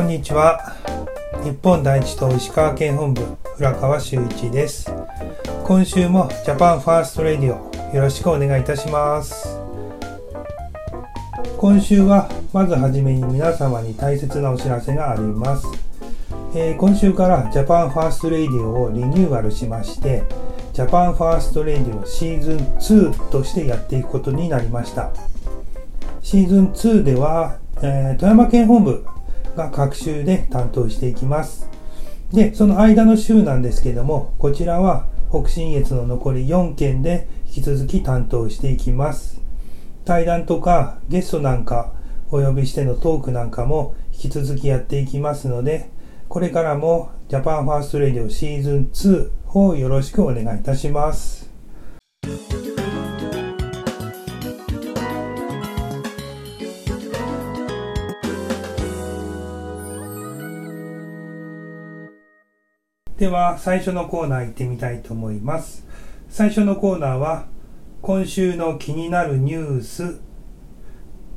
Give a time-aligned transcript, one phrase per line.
[0.00, 0.58] こんにちは。
[1.44, 3.22] 日本第一党石川県本部
[3.58, 4.90] 浦川修一です。
[5.62, 9.60] 今週もジャパンファーストレディオよろしくお願いいたします。
[11.58, 15.66] 今週はまずはじめに皆様に大切なお知らせがあります、
[16.54, 20.22] えー、今週からジャパンファーストレディオをリニューアルしまして
[20.72, 25.10] ジャパンファーストレディオシーズン2としてやっていくことになりました。
[26.22, 29.04] シーズン2では、えー、富山県本部
[29.56, 31.68] が隔週で担当していきます。
[32.32, 39.40] で、その間の週なんですけども、こちらは北信越の残り4県で引き続き担当していきます。
[40.04, 41.92] 対談とかゲストなんか
[42.30, 45.90] お呼びしてのトークなんかも引き続きやっていきますので、
[46.28, 51.50] これからもジャパンファーストレディオシーズン2をよろしくお願いいたします。
[63.20, 65.84] では最初のコーナー行ってみたいと思います。
[66.30, 67.44] 最初のコーナーは
[68.00, 70.20] 今週の気になるニュース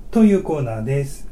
[0.10, 1.28] というコーナーです。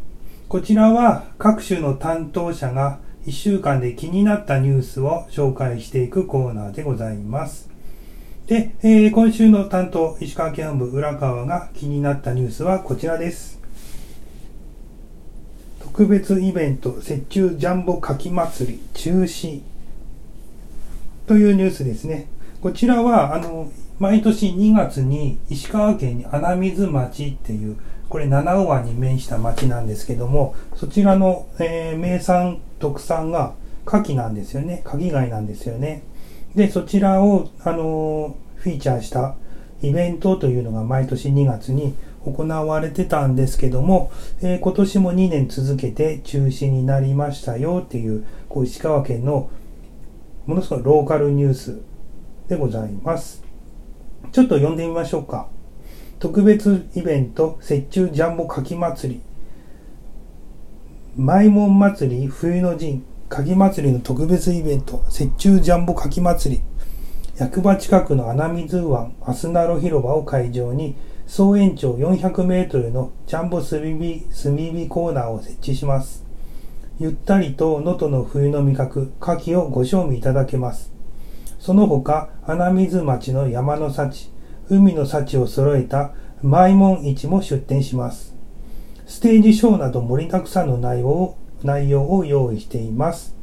[0.50, 7.70] こちらは各種の担当者が1週間で気になったニュースを紹介していくコーナーでございます。
[8.48, 13.58] で、えー、今週の担当石川県本部浦川が気になったニュースはこちらです。
[15.80, 19.71] 特別イベント雪中ジャンボかき祭り中止。
[21.28, 22.28] というニュースですね。
[22.62, 27.78] こちらは、あの、毎年2月に石川県に穴水町っていう、
[28.10, 33.54] これ七尾湾に面した町なんですけども、そちらの、えー、名産、特産が
[33.86, 34.82] 牡蠣なんですよね。
[34.86, 36.04] 牡蠣貝なんですよね。
[36.56, 39.36] で、そちらを、あのフィーチャーした
[39.82, 49.50] イベントというのが毎年2月に行われてたんですけども、えー、今年も2年続けて中止になりましたよっていう、こう石川県の
[50.46, 51.82] ものすごいローカルニュース
[52.48, 53.44] でございます。
[54.32, 55.48] ちょっと読んでみましょうか。
[56.20, 59.22] 特別イベント、雪中ジャンボかき祭り。
[61.16, 66.62] マイモン祭り冬の陣、かき祭りの特別イベント、雪中ジャンボかき祭り。
[67.38, 70.96] 役場近くの穴水湾アスナロ広場を会場に、
[71.28, 76.21] 総延長400メートルのジャンボ炭火炭火コーナーを設置します。
[77.02, 80.94] ゆったりと能登の冬の味覚、牡蠣をご賞味いただけます。
[81.58, 84.30] その他、穴水町の山の幸、
[84.70, 86.14] 海の幸を揃えた
[86.44, 88.36] マイモン市も出店します。
[89.08, 93.36] ステージショーなど盛りだくさんの内容を内容を用意しています。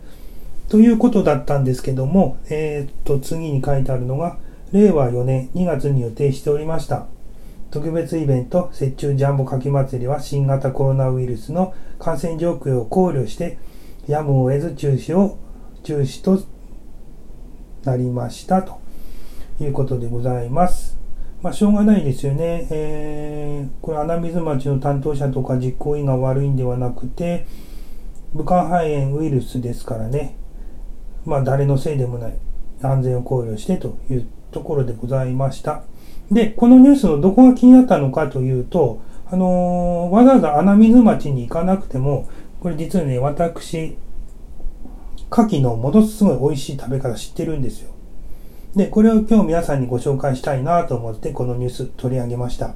[0.68, 4.38] ということだったんですけども、えー、っと、次に書いてあるのが、
[4.70, 7.08] 令和4年2月に予定しておりました。
[7.70, 13.58] 特別イベント、雪中ジャンボかき祭りは新型コロナウイルスの感染状況を考慮して、
[14.06, 15.38] やむを得ず中止を、
[15.82, 16.42] 中止と
[17.84, 18.80] なりましたと
[19.60, 20.96] いうことでございます。
[21.42, 22.66] まあ、しょうがないですよね。
[22.70, 27.46] えー、これ、穴水町の担当者とか実行委員が悪いんではなくて、
[28.32, 30.36] 武漢肺炎ウイルスですからね。
[31.26, 32.38] まあ、誰のせいでもない。
[32.80, 35.82] 安全を考慮してというところでございました。
[36.30, 39.00] で、このニュースのどこが気になったのかというと、
[39.30, 42.28] あのー、わざわざ穴水町に行かなくても、
[42.60, 43.96] これ実はね、私、
[45.30, 47.90] 牡蠣のものすごい美味しい食べ方知ってるんですよ。
[48.74, 52.74] で、これを今日皆さんにご紹介したいなと思ってこのニュース取り上げました。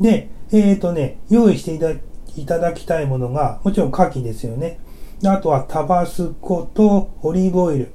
[0.00, 4.80] で、えっ、ー、とね、用意していただきたいものが、もちろん牡蠣ですよね。
[5.24, 7.92] あとはタバスコとオリーブオイル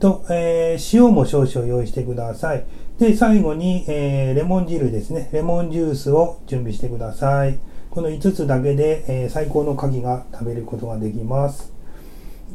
[0.00, 2.64] と、えー、塩も少々用意してください。
[2.98, 5.30] で、最後に、えー、レモン汁ですね。
[5.32, 7.56] レモンジュースを準備してください。
[7.90, 11.72] この5つだけで、えー、最高の牡蠣が食べることができます。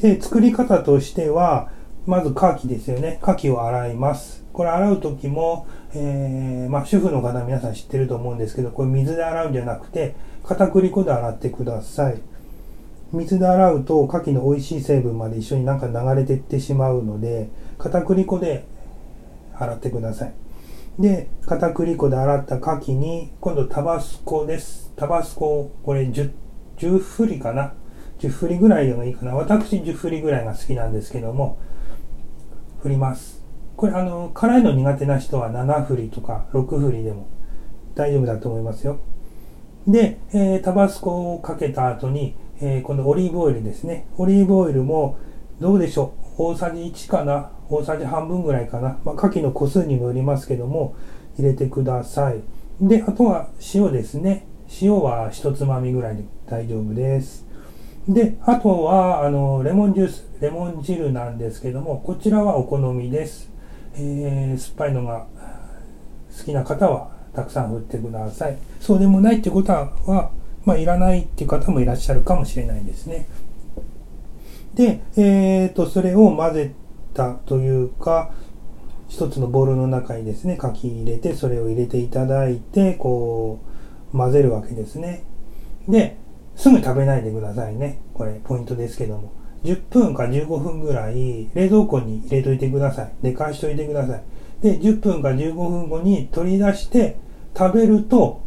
[0.01, 1.69] で、作り方としては、
[2.05, 3.19] まず牡蠣ですよね。
[3.23, 4.43] 牡蠣を洗います。
[4.51, 10.13] これ洗う時も、えー、まあ、主婦の方皆さん知ってると思うんですけど、これ水で洗うんじゃなくて、
[10.43, 12.21] 片栗粉で洗ってください。
[13.13, 17.47] 水で洗うと牡蠣の美味しい成分まで一緒になんか流れてってしまうので、
[17.77, 18.65] 片栗粉で
[19.57, 20.33] 洗ってください。
[20.99, 24.93] で、片栗粉で洗った牡蠣に、今度タバスコです。
[24.95, 26.31] タバスコ、これ 10,
[26.77, 27.73] 10振りかな
[28.19, 29.35] ?10 振りぐらいでもいいかな？
[29.35, 31.57] 私10振りぐらいが好きなんですけども、
[32.81, 33.43] 振ります。
[33.75, 37.27] これあの、辛いの苦手な人は7振りとか6振りでも
[37.95, 38.99] 大丈夫だと思いますよ。
[39.87, 44.07] で、えー、タバスコをかけた後に、えー、このオリーブオイルですね。
[44.17, 45.17] オリーブオイルも
[45.59, 46.22] どうでしょう？
[46.37, 48.97] 大さじ1かな大さじ半分ぐらいかな。
[49.03, 50.95] まあ、牡蠣の個数にもよりますけども、
[51.37, 52.41] 入れてください。
[52.81, 54.45] で、あとは塩ですね。
[54.81, 57.45] 塩は1つまみぐらいで大丈夫です。
[58.07, 63.49] で、あとは、あの、レモンジュース、レモン汁なんですけども、こちらはお好みです。
[63.95, 65.27] えー、酸っぱいのが
[66.37, 68.57] 好きな方はたくさん振ってください。
[68.79, 70.31] そうでもないってことは、
[70.65, 73.27] まあ、いらないっていう方もいらっしゃるかもしれないですね。
[74.75, 76.73] で、えーと、それを混ぜ
[77.13, 78.31] たというか、
[79.07, 83.59] 一つのボウルの中にですね、かき入れて、それを入れていただいて、こ
[84.13, 85.23] う、混ぜるわけですね。
[85.87, 86.17] で、
[86.55, 88.01] すぐ食べないでくださいね。
[88.13, 89.33] これ、ポイントですけども。
[89.63, 93.13] 10分か15分ぐらい冷蔵庫に入れといてください。
[93.21, 94.23] 寝かしといてください。
[94.61, 97.17] で、10分か15分後に取り出して
[97.57, 98.41] 食べると、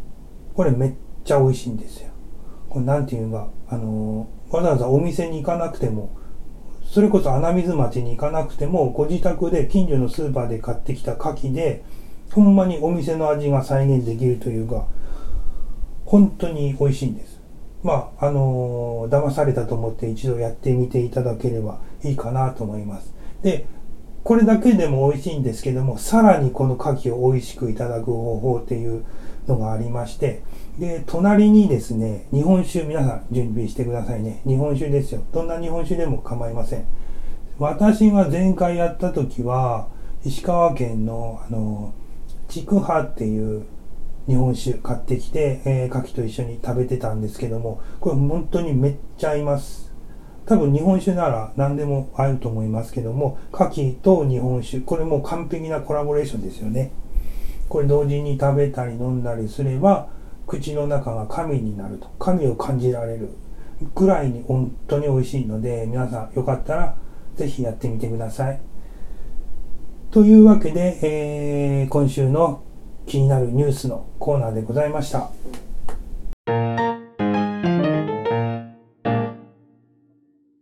[0.54, 0.92] これめっ
[1.24, 2.10] ちゃ美味しいんですよ。
[2.68, 6.16] これなんていうか、あの、わざわざお店に行かなくても、
[6.84, 11.84] それこそ穴水町に行かなくても、ご自宅で近所のスーパーで買ってきた牡蠣で、
[12.32, 14.86] ほんまにお店の味が再現できるというか、
[16.04, 17.40] 本当に美味しいんです。
[17.82, 23.14] まあ、あのー、騙されたと思って一度やってみていただければいいかなと思います。
[23.42, 23.66] で、
[24.24, 29.04] これだけでも美味しいんですけども、さらにこの牡蠣を美味しくいただく方法っていう
[29.48, 30.42] のがありまして、
[30.78, 34.42] で、隣にですね、日本酒皆さん準備してくださいね。
[34.46, 35.22] 日本酒ですよ。
[35.32, 36.84] どんな日本酒でも構いません。
[37.58, 39.88] 私が前回やった時は、
[40.24, 41.94] 石川県の、あの、
[42.48, 43.64] ちくはっていう
[44.26, 49.92] 日本酒買ってきて、えー、牡蠣と一緒に食べてたんですけども、これ本当にめっちゃ合います。
[50.46, 56.92] 多分日本酒なら何でも合うと思いますけども、牡蠣と日本酒、これも完璧なコラボレーションですよね。
[57.68, 60.08] これ同時に食べたり飲んだりすれば、
[60.46, 63.30] 口の中が神になると、神を感じられる
[63.94, 66.96] ぐらいに本当に美味しいので、皆さんよかったら
[67.34, 68.60] ぜひやってみてください。
[70.10, 72.62] というわけで、えー、今週の
[73.06, 75.30] 気になるニュースのコーナーでございました。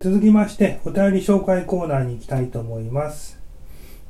[0.01, 3.44] 続きまして、お便り紹介コーナーに行きたいと思います。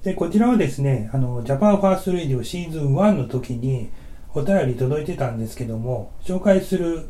[0.05, 3.89] で、こちらはですね、あの、ジャパンファーストレディオシーズン1の時に
[4.35, 7.09] お便り届いてたんですけども、紹介する、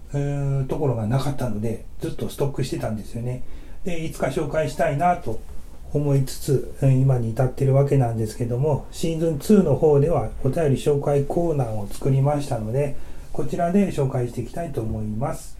[0.69, 3.43] ところがなかったので、ずっとストックしてたんですよね。
[3.83, 5.41] で、いつか紹介したいなと
[5.93, 12.95] 思いつつ、今に至ってるわけなんですけども、シーズン2の方ではお便り紹介コーナーを作りましたので、
[13.33, 15.59] こちらで紹介していきたいと思います。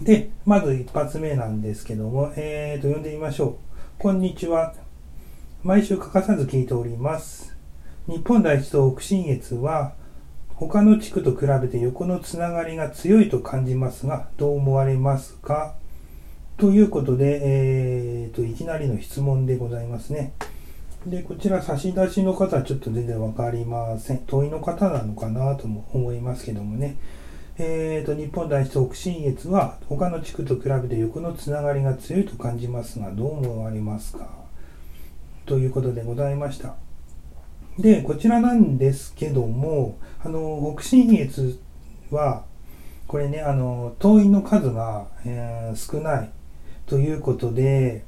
[0.00, 3.54] で、まず一発目なんですけども、えーと、読んでみましょう。
[3.98, 4.87] こんにちは。
[5.68, 7.54] 毎週欠かさず聞いております。
[8.06, 9.92] 日本第一と北信越は、
[10.54, 15.74] 他の地区と比べて横のつながりが強いと感じますが、どう思われますか？
[16.56, 20.32] ということで、えーと、いきなりの質問でございますね。
[21.06, 21.92] で、こちら差出
[22.22, 24.20] の方はちょっと全然わかりません。
[24.26, 26.96] 問いの方なのかなとも思いますけどもね。
[27.58, 34.37] えーと、日本第一北信越は他の地区と比べて横のつながりが強いと感じますが、どう思われますか？
[35.48, 36.76] ということでございました。
[37.78, 41.58] で、こちらなんですけども、あの、北信越
[42.10, 42.44] は、
[43.06, 46.30] これね、あの、党員の数が、えー、少ない。
[46.86, 48.04] ということで、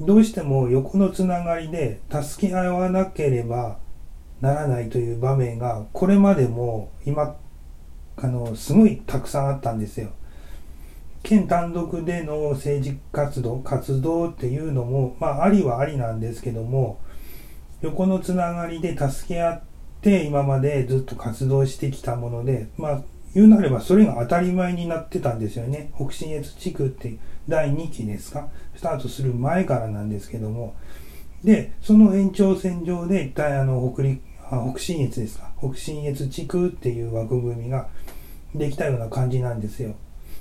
[0.00, 3.78] どうしても横のつながりで助け合わなければ
[4.42, 7.36] ならないという場面がこれまでも今
[8.16, 10.10] あのすごいたくさんあったんですよ。
[11.26, 17.00] 県単独での政治活動活動っていうのもまあありはありなんですけども
[17.80, 19.62] 横のつながりで助け合っ
[20.02, 23.02] て今までずっと活動してきたものでまあ
[23.34, 25.90] 言うなればそれが当たり前になってたんですよね。
[25.96, 27.18] 北信越地区って
[27.48, 28.48] 第2期ですか？
[28.76, 30.74] スタートする前からなんですけども。
[31.44, 35.50] で、その延長線上で、一体あの北陸あ北信越ですか？
[35.60, 37.88] 北信越地区っていう枠組みが
[38.54, 39.96] できたような感じなんですよ。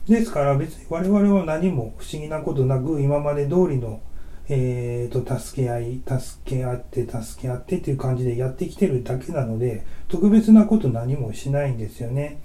[0.08, 4.02] ですから別に我々は何も不思議なことなく今まで通りの
[4.48, 12.40] えーと、助け合い、助け合って、助け合ってっていう感じでやってきてるだけなので、特別なこと何もしないんですよね。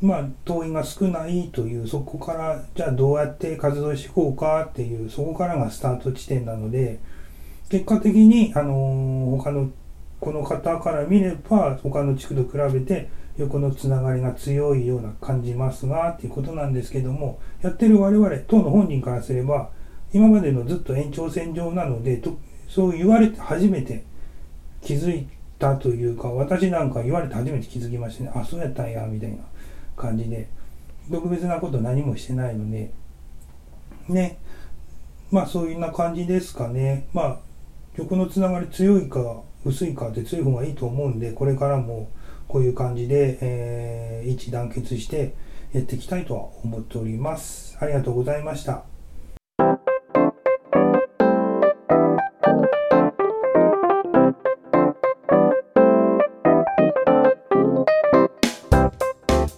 [0.00, 6.98] まあ、党員が少ないという、そこから、じゃあどうやって活動していこうかっていう、そこからがスタート地点なので、
[7.68, 9.70] 結果的に、あのー、他の、
[10.18, 19.70] この方から見れば、他の地区と比べて、横のつながりが強いような感じますが、っていうことなんですけども、やってる我々、党の本人からすれば、
[20.12, 24.04] 今までのずっと延長線上なのでと、そう言われて初めて
[24.82, 25.26] 気づい
[25.58, 28.32] たというか、私なんか言われて初めて気づきましたね。
[28.34, 29.38] あ、そうやったんや、みたいな。
[29.96, 30.48] 感じで、
[31.10, 32.92] 特別なこと何もしてないので、
[34.08, 34.38] ね、
[35.30, 37.06] まあそういうな感じですかね。
[37.12, 37.38] まあ、
[37.96, 42.08] 横のつながり強いか薄いかって強い方がいいと思うんで、これからも
[42.52, 45.32] こういう感じで、えー、一致団結して
[45.72, 47.78] やっていきたいとは思っております。
[47.80, 48.84] ありがとうございました。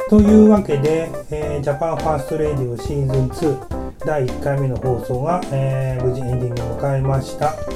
[0.08, 7.73] というわけで、えー、ジャパンファーストレディオシーズン2第1回目の放送が、えー、無事エンディングを迎えました。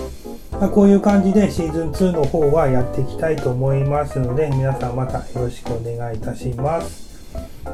[0.60, 7.08] まあ、こういう感じでシーズン2の方はやっていきたいと思いますので、皆さんまたよろしくお願いいたします。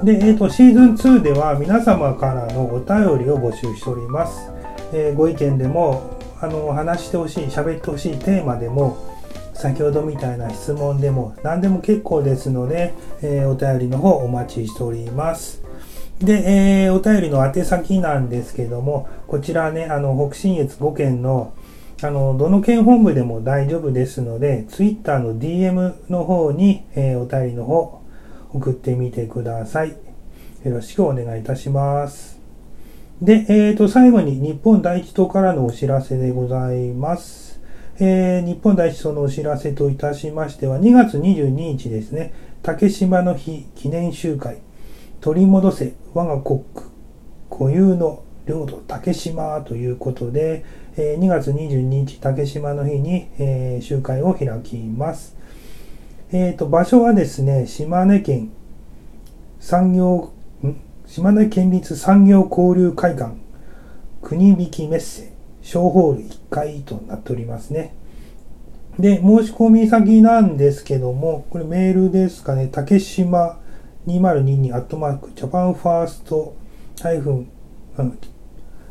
[0.02, 4.50] で、えーと、シーズン2では皆様からのお便りを募集しております。
[4.92, 8.98] えー、ご意見でも、あの話してほしい、喋ってほしいテーマでも、
[9.54, 15.62] 先ほどみたいな質問でも何でも結構ですので、えー、お便りの方お待ちしております。
[16.18, 21.54] で、えー、お便りの宛先なんですけども、こちらね、あの、北信越5県の、
[22.02, 28.00] あの、どの県本部でも大丈夫ですので、Twitter の DM の方に、えー、お便りの方
[28.52, 29.90] 送ってみてください。
[29.90, 29.96] よ
[30.72, 32.40] ろしくお願いいたします。
[33.22, 37.60] で、えっ、ー、と、最後に日本第一党からのお知らせでございます。
[38.00, 44.58] えー、日本第一党のお知らせといたしましては、2月22日ですね、竹島の日記念集会、
[45.20, 46.64] 取り戻せ我が国
[47.48, 50.64] 固有の領土竹島ということで、
[50.96, 55.36] えー、2月22日竹島の日に、え、集会を開きます。
[56.32, 58.50] えっ、ー、と、場所はですね、島根県
[59.60, 60.32] 産業、
[61.06, 63.34] 島根県立産業交流会館
[64.20, 65.32] くにびきメッセ
[65.62, 67.94] 小ホール1階となっておりますね。
[68.98, 73.58] で、申し込み先なんですけども、これメールですかね、竹島
[74.06, 76.54] 2022アットマーク、ジャパンファースト、
[77.00, 77.48] ハイフン、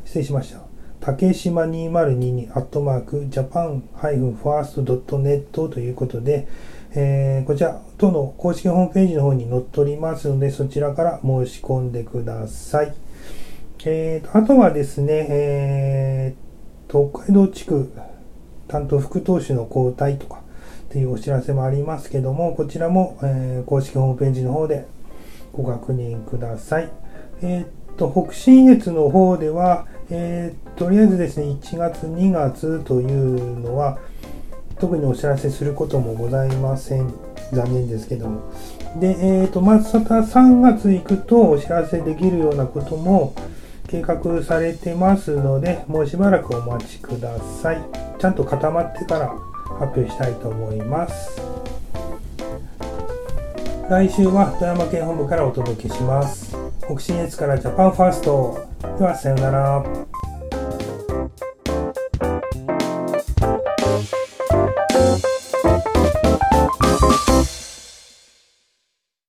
[0.06, 0.62] 失礼しました。
[1.00, 6.48] 竹島2022アットマーク、ジャパンハイフンファーストドットネットということで、
[6.96, 12.94] えー、こちら、当の公式ホームページの方に載っておりますので、そちらから申し込んでください。
[13.86, 16.44] えー、あとはですね、えー
[16.94, 17.92] 北海道地区
[18.68, 20.44] 担当副投手の交代とか
[20.90, 24.86] っていうお知らせもありますけども、こちらも、えー、公式ホームページの方で
[25.54, 26.92] ご確認ください。
[27.42, 27.66] えー、
[27.98, 33.98] と、北信越の方では、えー、とりあえずですね、1月、2月というのは、
[34.80, 37.14] 特にお知らせすることもございません。
[37.52, 38.42] 残念ですけども。
[39.00, 43.34] で、えっ、と、また3月行くとお知らせできるようなことも、
[43.88, 47.82] 計画されてますので、もうしばらくお待ちください。
[48.18, 49.36] ちゃんと固まってから
[49.80, 51.42] 発表したいと思います。
[53.90, 56.63] 来週は富山県本部からお届けします。
[56.88, 58.68] 北信越からジャパンファースト。
[58.98, 59.84] では、さようなら。